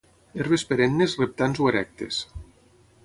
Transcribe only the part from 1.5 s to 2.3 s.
o erectes.